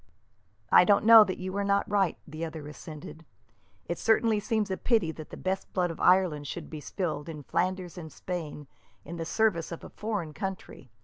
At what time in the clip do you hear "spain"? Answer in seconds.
8.11-8.65